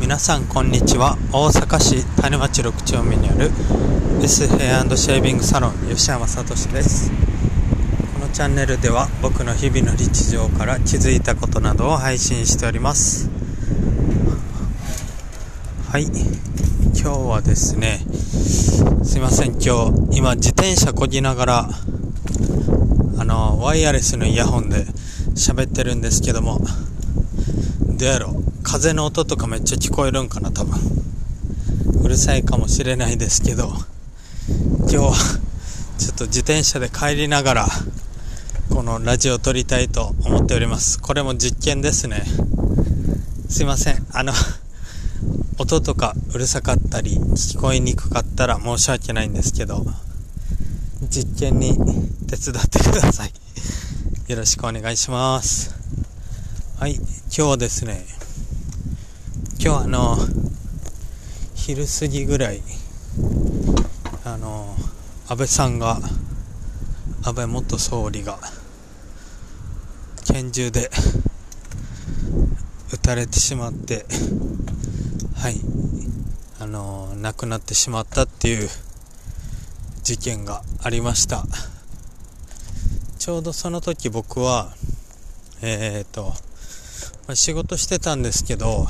[0.00, 1.18] 皆さんこんにちは。
[1.32, 3.50] 大阪市種町6丁目にある
[4.22, 7.10] S ヘアシェービングサロン吉山聡です。
[8.14, 13.28] このチャンネルでは僕の日々の日常から気づいたことなどを配信しております。
[15.90, 16.04] はい。
[16.04, 16.12] 今
[16.94, 17.98] 日はですね
[19.02, 19.60] すいません。
[19.60, 21.68] 今日今自転車こぎながら
[23.18, 24.86] あのワイヤレスのイヤホンで
[25.34, 26.60] 喋ってるんですけども
[27.98, 30.78] どうやろ風の音とかめっちゃ聞こえるんかな多分。
[32.04, 33.72] うるさいかもしれないですけど。
[34.80, 35.12] 今日は
[35.98, 37.66] ちょっと自転車で帰りながら
[38.70, 41.00] このラジオを撮りたいと思っております。
[41.00, 42.22] これも実験ですね。
[43.48, 44.06] すいません。
[44.12, 44.34] あの
[45.58, 49.86] 音とかうるさかったり聞こえにくかったら申し訳ないんですけど
[51.08, 51.74] 実験に
[52.28, 53.32] 手伝ってください。
[54.30, 55.74] よろしくお願いします。
[56.78, 58.17] はい今日はですね
[59.68, 60.16] 今日あの
[61.54, 62.62] 昼過ぎぐらい
[64.24, 64.74] あの
[65.28, 65.98] 安倍さんが
[67.22, 68.38] 安倍元総理が
[70.24, 70.88] 拳銃で
[72.94, 74.06] 撃たれてしまって
[75.36, 75.56] はい
[76.60, 78.70] あの亡くなってしまったっていう
[80.02, 81.44] 事件がありました。
[83.18, 84.72] ちょうどその時僕は
[85.60, 86.32] えっ、ー、と
[87.34, 88.86] 仕事してたんですけど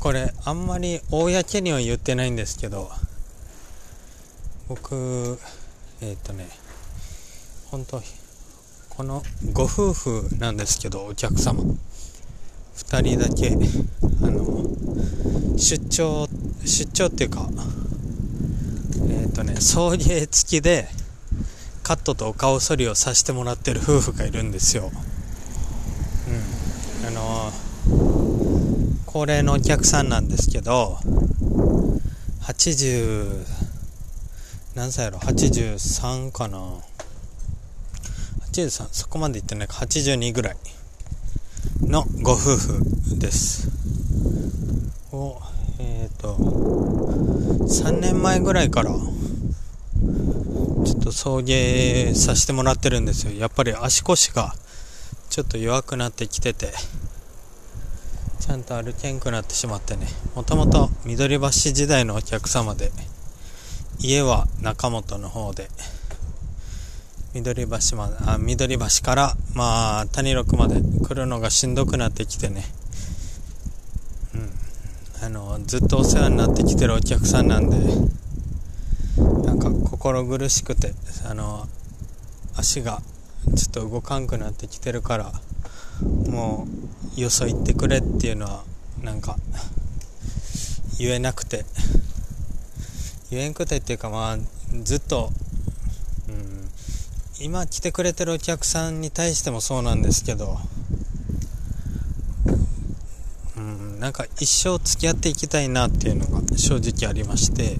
[0.00, 2.90] これあんまり公には言ってないんですけど
[4.68, 5.38] 僕
[6.00, 6.48] えっ、ー、とね
[7.70, 8.02] 本当
[8.88, 11.62] このご夫婦なんですけどお客様。
[12.76, 13.56] 2人だけ
[14.26, 14.64] あの
[15.56, 16.26] 出張
[16.64, 17.48] 出張っていうか
[19.08, 20.88] えっ、ー、とね送迎付きで
[21.82, 24.90] カットとお顔剃りをさせてもらってる夫婦がいるんですよ
[27.02, 27.52] うんあの
[29.12, 30.98] 高齢のお客さんなんですけど
[32.42, 33.44] 80
[34.76, 36.58] 何歳やろ？83かな。
[38.52, 39.74] 83そこまでいってないか。
[39.74, 40.56] 82ぐらい
[41.82, 43.68] のご夫婦です。
[45.10, 45.40] を
[45.80, 48.98] えっ、ー、と3年前ぐらいからちょ
[50.98, 53.32] っと送迎させてもらってるんですよ。
[53.32, 54.54] やっぱり足腰が
[55.30, 56.72] ちょっと弱くなってきてて。
[58.50, 60.06] ゃんと歩けんくなってしまってね。
[60.34, 62.90] もともと緑橋時代のお客様で
[64.00, 65.68] 家は中本の方で
[67.34, 72.64] 緑橋まあ緑橋からまあ谷六まで来るのがしんどくなってきてね。
[74.34, 74.50] うん。
[75.22, 77.76] あのずっとお世話になってきてるお客さんなんで
[79.44, 80.92] なんか心苦しくて
[81.28, 81.66] あの
[82.56, 83.00] 足が
[83.54, 85.32] ちょっと動かんくなってきてるから
[86.02, 86.66] も
[87.16, 88.64] うよそ行ってくれっていうのは
[89.02, 89.36] なんか
[90.98, 91.64] 言えなくて。
[93.30, 94.38] 言えんくてっていうかまあ
[94.82, 95.30] ずっと、
[96.28, 96.68] うん、
[97.40, 100.58] 今来てくれてるお客さんに対してもそうなんですけど、
[103.56, 107.76] うん、なんか一生付き合っていきたいなっていうのが正直ありまして。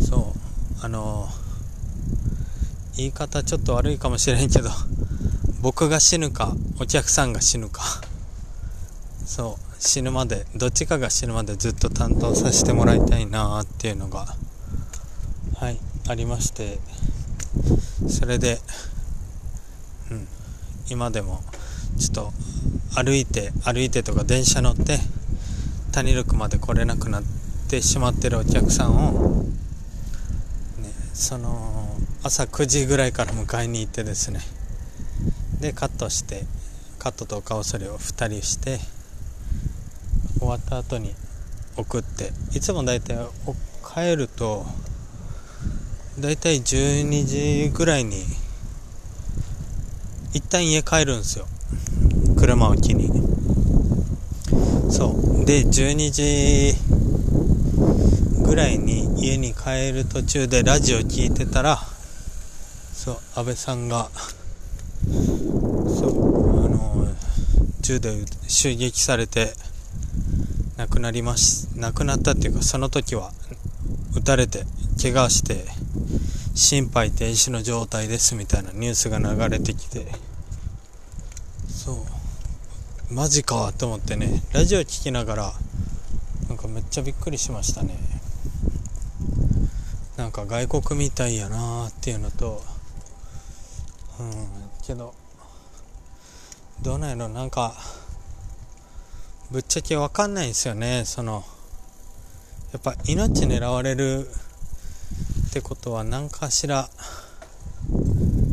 [0.00, 0.84] そう。
[0.84, 1.28] あの
[2.96, 4.70] 言い方ちょっと悪いかもしれんけど。
[5.64, 7.82] 僕が死ぬかお客さんが死ぬか。
[9.24, 14.26] そう死ぬまでどっちかが死ぬまでずっと担当させてもらいたいなっていうのが
[15.58, 16.78] はいありまして。
[18.10, 18.58] それで
[20.10, 20.28] うん
[20.90, 21.40] 今でも
[21.98, 22.32] ちょっと
[22.94, 24.98] 歩いて歩いてとか電車乗って
[25.92, 27.22] 谷六まで来れなくなっ
[27.70, 29.48] てしまってるお客さんを、ね、
[31.14, 34.40] その朝9時ぐらいから迎えに行ってですね。
[35.64, 36.42] でカットして
[36.98, 38.80] カットと顔剃りを2人して
[40.38, 41.14] 終わった後に
[41.78, 43.16] 送っていつも大体
[43.82, 44.66] 帰ると
[46.20, 48.24] 大体12時ぐらいに
[50.34, 51.46] 一旦家帰るんですよ。
[52.36, 53.08] 車を機に。
[54.90, 55.12] そ
[55.42, 55.46] う。
[55.46, 56.74] で12時
[58.44, 61.78] ぐらいに家に帰る途中でラジオ聞いてたら
[62.92, 64.10] そう安倍さんが
[65.86, 67.08] そうあの
[67.84, 68.14] 銃で
[68.48, 69.52] 襲撃されて
[70.78, 73.30] 亡くなりまし亡くなったっていうかその時は
[74.16, 74.64] 撃たれて
[75.00, 75.66] 怪我して
[76.54, 80.06] 心肺停止の状態ですみたいなニュースが流れてきて
[81.68, 81.92] そ
[83.10, 83.14] う。
[83.14, 85.52] マジかと思ってねラジオ聞きながら
[86.48, 87.98] なんかめっちゃびっくりしましたね。
[90.16, 92.62] なんか外国みたいやなーっていうのと
[94.18, 94.48] うん
[94.86, 95.14] けど
[96.84, 97.72] どうなんやろなんか
[99.50, 101.04] ぶっちゃけわかんないんですよね。
[101.06, 101.42] その
[102.72, 104.28] やっぱ命狙われる
[105.48, 106.90] ってことは何かしら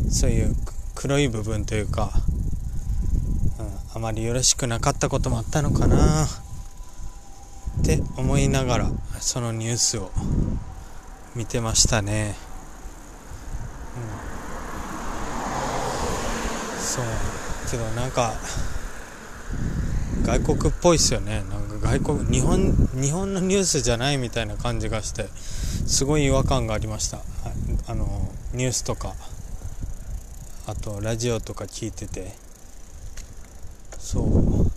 [0.10, 0.56] そういう
[0.96, 2.10] 黒い部分というか、
[3.60, 6.28] うん、あまりよろしくなかったこともあったのかなっ
[7.84, 10.10] て思いながらそのニュースを
[11.36, 12.38] 見てましたね、
[16.78, 17.41] うん、そう。
[17.70, 18.34] けどなんか
[20.24, 21.44] 外国っぽいっすよね。
[21.50, 25.26] なんか外国日本日本のニュースじゃないみたいな感じがして
[25.88, 27.20] すごい違和感がありました。
[27.88, 29.14] あのニュースとか
[30.68, 32.32] あとラジオとか聞いてて。
[33.98, 34.72] そう。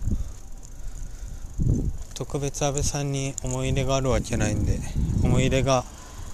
[2.14, 4.78] 特別安倍さんに思い入れがあるわけないんで
[5.25, 5.84] 思い入れが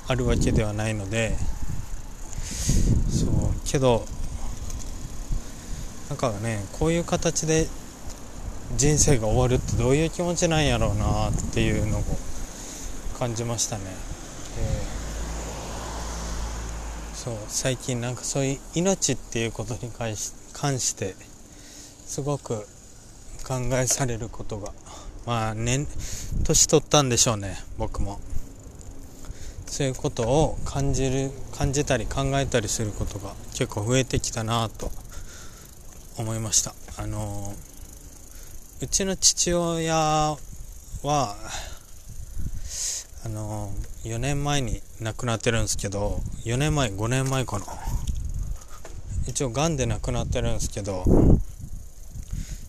[0.07, 1.35] あるわけではないので
[3.09, 3.31] そう。
[3.65, 4.05] けど
[6.11, 7.69] なんかねこういう形で
[8.77, 12.03] 人生が終わるってどういう気持ちなんやろうなっていうのを
[13.19, 13.85] 感じましたね。
[17.15, 21.15] そう最近なんかそういう命っていうことに関し関して
[22.07, 22.67] すごく
[23.47, 24.73] 考えされることが
[25.27, 25.87] まあ年
[26.45, 28.19] 年取ったんでしょうね僕も
[29.67, 34.91] そういうことを感じる感じたり考えたりすることが結構増えてきたなと
[36.21, 36.75] 思いました。
[36.97, 37.55] あの
[38.83, 40.37] うちの父親は
[43.25, 43.71] あの
[44.05, 47.67] 4年前に亡くなってるんですけど4年前5年前かな。
[49.27, 51.05] 一応がんで亡くなってるんですけど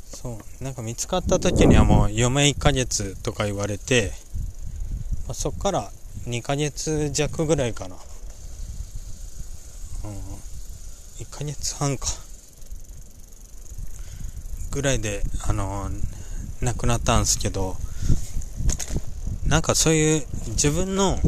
[0.05, 4.11] そうなんか見つかった時にはもう余命1ヶ月とか言われて、
[5.27, 5.91] まあ、そっから
[6.27, 7.95] 2ヶ月弱ぐらいかな。
[7.95, 8.01] うん
[11.23, 12.07] 1ヶ月半か。
[14.71, 15.89] ぐらいであの
[16.61, 17.75] 亡くなったんですけど
[19.45, 21.19] なんかそういう自分の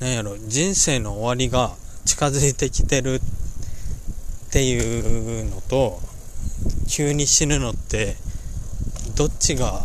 [0.00, 3.20] なんやろ人生の終わりが近づいてきてるっ
[4.50, 6.00] ていうのと
[6.88, 8.16] 急に死ぬのって
[9.16, 9.84] どっちが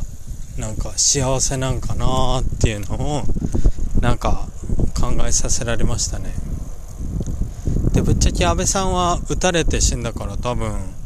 [0.57, 3.24] なんか幸せなんかなっていうのを
[4.01, 4.48] なんか
[5.00, 6.33] 考えさせられましたね。
[7.94, 10.96] でぶっちゃけ安倍さんは撃たれて死んだから多分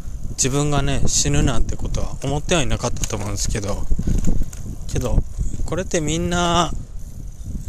[0.41, 3.83] 自分がね死ぬなんてことは思ってはいなかったと思うんですけど
[4.91, 5.19] けど
[5.67, 6.71] これってみんな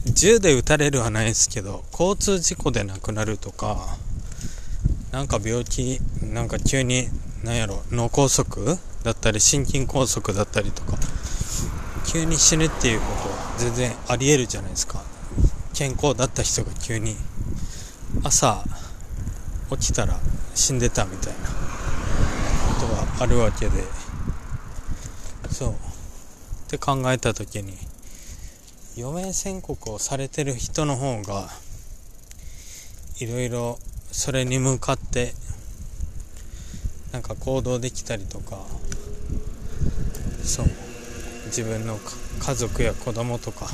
[0.06, 3.98] 銃で撃たれるはないですけど交通事故で亡くなるとか
[5.10, 7.08] なんか病気なんか急に
[7.44, 10.96] 何やろ脳梗塞だったり心筋梗塞だったりとか
[12.06, 15.02] 急に死ぬっていうことは全然ありえるじゃないですか。
[15.74, 17.16] 健康だった人が急に
[18.22, 18.64] 朝
[19.70, 20.18] 起きたら
[20.54, 21.61] 死んでたみたいな。
[22.82, 23.84] ことがあるわけで。
[25.50, 25.70] そう。
[25.70, 25.74] っ
[26.68, 27.74] て考えた時に
[28.98, 31.48] 余命宣告をされてる人の方が
[33.20, 33.78] いろいろ
[34.10, 35.34] それに向かって
[37.12, 38.58] なんか行動できたりとか
[40.42, 40.66] そう。
[41.46, 41.98] 自分の
[42.40, 43.66] 家族や子供とか、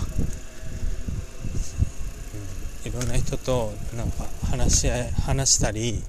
[2.85, 6.03] うん、いろんな人となんか話し合い話したり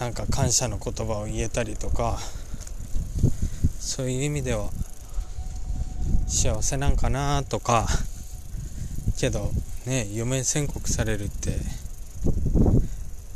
[0.00, 2.18] なんか感謝の言葉を言えたりとか
[3.78, 4.70] そういう意味では
[6.26, 7.86] 幸せなんかなとか
[9.18, 9.50] けど
[9.86, 11.58] ね余命宣告されるって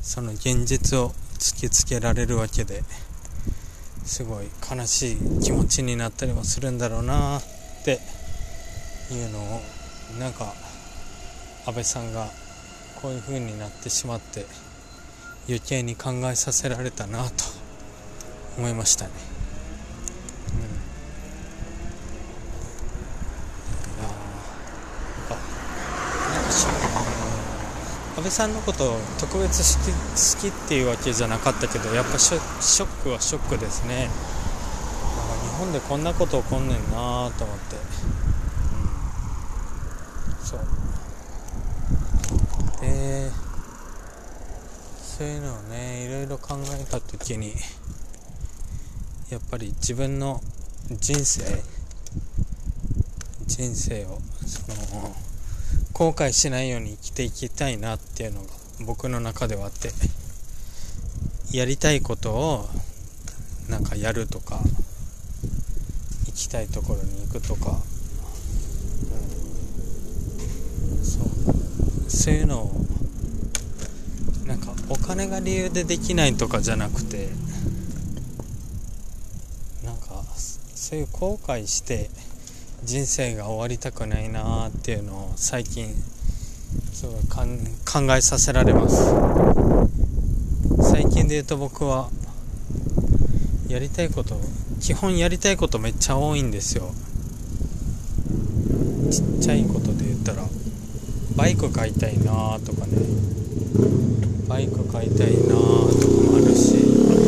[0.01, 2.83] その現実を突きつけられるわけで
[4.05, 7.43] すごい悲しい気持ちになったりもするんだろうなっ
[7.85, 7.99] て
[9.13, 9.61] いうのを
[10.19, 10.55] なんか
[11.67, 12.29] 安倍さんが
[13.03, 14.47] こういう風になってしまって
[15.47, 17.45] 余計に考えさせられたなと
[18.57, 19.11] 思いましたね。
[20.51, 20.57] う
[28.17, 28.17] ん。
[28.17, 29.99] 安倍さんのこと特別好き好
[30.41, 34.05] きっていうわけじゃなかったけどやっぱショックはショックですね。
[34.07, 34.15] なんか
[35.43, 37.79] 日本でこんなこと起こんねんなと思って、う
[40.43, 40.61] ん、そう。
[42.81, 43.31] で
[45.17, 47.55] そういうのをねいろいろ考えた時に
[49.31, 50.41] やっぱり自分の
[50.91, 51.45] 人生
[53.47, 54.67] 人生をそ
[54.97, 55.15] の
[55.93, 58.49] 後悔しないように生きていきたいなっていうのが
[58.85, 59.91] 僕の中ではあって
[61.57, 62.69] やりたいことを
[63.69, 64.59] なんかやるとか
[66.27, 67.79] 行きたいところに行くとか、
[71.05, 72.84] そうそういうのを
[74.47, 77.29] なんかお金が理由でできないとかじゃなくて
[79.83, 80.23] なんか
[80.75, 82.11] そういう後悔して
[82.83, 85.89] 人生が終わりたくないなーっていうのを最近
[86.93, 89.15] すごい考えさせられます。
[90.83, 92.11] 最近で言うと僕は
[93.69, 94.39] やりたいこと
[94.81, 96.93] 基本やりたいことめっちゃ多いんですよ。
[99.11, 100.45] ちっちゃいことで言ったら
[101.37, 102.99] バイク買いたいなとかね。
[104.49, 107.23] バイク買いたいなとかもあるしあと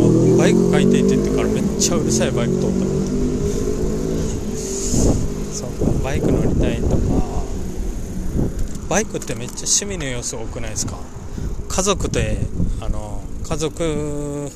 [0.00, 2.86] はバイク買いたいって言ってからめっちゃうるさいバイク通った。
[5.52, 6.96] そうバイク乗りたいとか。
[8.88, 10.98] バイクってめっちゃ趣味の要素多くないですか？
[11.68, 12.38] 家族で
[12.80, 14.50] あの家族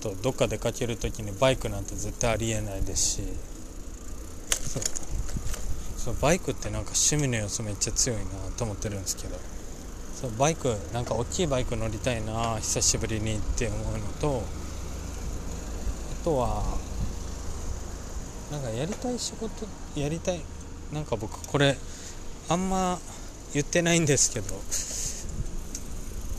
[0.00, 3.22] とどっか出かける時にバイクなんて絶対ありえないですし。
[4.50, 4.82] そう。
[6.04, 8.24] そうそうバイクってなんか趣味の要素めっちゃ強いな
[8.58, 9.36] と思ってるんですけど
[10.14, 14.42] そうバイクなんか大きいバイク乗りたいな久しぶりにって思うのと
[16.20, 16.62] あとは
[18.52, 19.66] なんかやりたい仕事
[19.98, 20.40] やりたい
[20.92, 21.76] なんか僕これ
[22.50, 22.98] あんま
[23.54, 24.54] 言ってないんですけど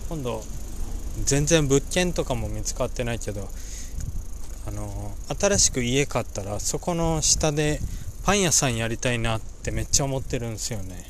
[0.10, 0.44] 今度
[1.24, 3.48] 全然物件とかも見つかってないけど
[4.68, 7.80] あの新しく家買ったらそこの下で
[8.26, 11.10] パン屋さんやりたいなってってめっちゃ思ってるんですよね。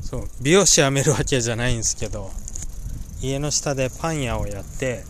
[0.00, 2.30] そう美容師辞めるわけじゃないんですけど
[3.20, 5.02] 家の下でパン屋をやって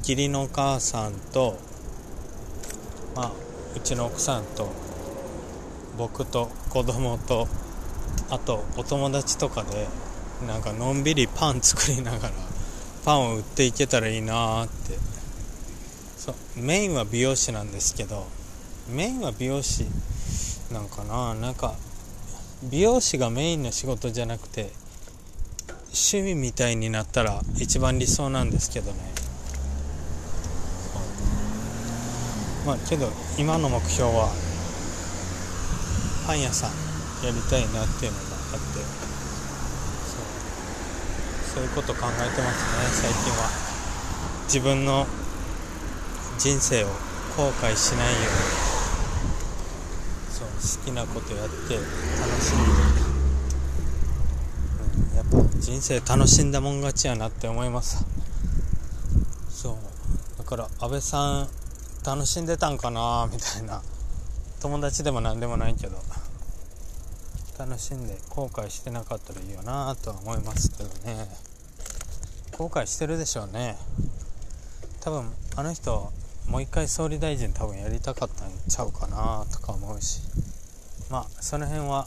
[0.00, 1.56] 義理のお母さんと
[3.14, 3.32] まあ
[3.74, 4.68] うちの奥さんと
[5.96, 7.48] 僕と子供と
[8.28, 9.86] あとお友達とかで
[10.46, 12.34] なんかのんびりパン作りながら
[13.06, 14.98] パンを売っていけたらいいなーって。
[16.18, 18.26] そうメインは美容師なんですけど
[18.90, 19.86] メインは美容師
[20.72, 21.74] なんかななんか
[22.62, 24.70] 美容師がメインの仕事じゃなくて
[25.86, 28.98] 趣味みたいになったら一番理想なんですけどね。
[32.66, 33.08] まあけど
[33.38, 34.28] 今の目標は
[36.26, 36.70] パン屋さん
[37.24, 38.80] やりたいなっていうのがあって
[40.10, 40.18] そ
[41.52, 41.54] う。
[41.54, 43.48] そういうこと考えてますね最近は。
[44.46, 45.06] 自分の
[46.38, 46.88] 人生を
[47.36, 48.22] 後悔しないよう
[48.72, 48.75] に。
[50.56, 51.84] 好きなことやって楽
[52.40, 52.72] しんで、
[55.10, 58.04] うん、やっぱ人生楽しんだもん勝ちやなって思います。
[59.48, 59.76] そう。
[60.38, 61.48] だから安倍さん
[62.04, 63.82] 楽しんでたんかなみたいな。
[64.60, 65.96] 友達でも何でもないけど。
[67.58, 71.26] 楽しんで後悔してなかったらいいよなとは思いますけどね。
[72.58, 73.76] 後悔してるでしょうね。
[75.00, 76.12] 多分あの人
[76.48, 80.20] もう一回総理大臣多分やりたかったんちゃうかなとか思うし。
[81.10, 82.06] まあその辺は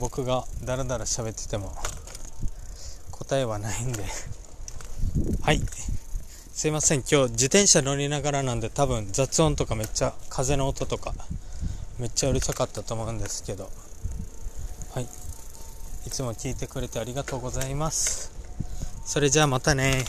[0.00, 1.72] 僕がダラダラ喋ってても
[3.10, 4.04] 答えはないんで。
[5.42, 5.60] はい。
[6.52, 7.00] すいません。
[7.00, 11.14] 今日自転車乗りながらなんで多分雑音とかめっちゃ風の音とか
[11.98, 13.70] めっちゃうるさかったと思うんですけど。
[14.94, 15.04] はい。
[16.06, 18.30] いつも聞いてくれてありがとうございます。
[19.04, 20.04] それじゃあまたね。